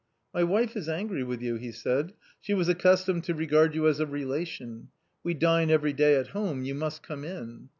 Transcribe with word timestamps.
"My 0.33 0.41
wife 0.43 0.75
is 0.75 0.89
angry 0.89 1.23
with 1.23 1.43
you," 1.43 1.57
he 1.57 1.71
said: 1.71 2.13
"she 2.39 2.55
was 2.55 2.67
accus 2.67 3.05
tomed 3.05 3.23
to 3.25 3.35
regard 3.35 3.75
you 3.75 3.87
as 3.87 3.99
a 3.99 4.07
relation: 4.07 4.87
we 5.23 5.35
dine 5.35 5.69
every 5.69 5.93
day 5.93 6.15
at 6.15 6.29
home; 6.29 6.63
you 6.63 6.73
must 6.73 7.03
come 7.03 7.23
in." 7.23 7.69